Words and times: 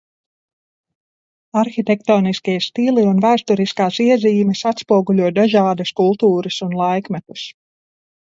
Arhitektoniskie 1.59 2.55
stili 2.67 3.03
un 3.09 3.19
vēsturiskās 3.27 3.99
iezīmes 4.07 4.63
atspoguļo 4.71 5.29
dažādas 5.41 5.95
kultūras 6.01 6.57
un 6.69 6.75
laikmetus. 6.81 7.45